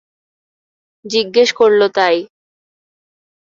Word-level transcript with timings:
জিজ্ঞেস 1.05 1.49
করল 1.53 1.81
তাই। 1.95 2.17